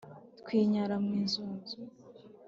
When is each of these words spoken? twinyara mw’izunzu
twinyara 0.39 0.95
mw’izunzu 1.03 1.77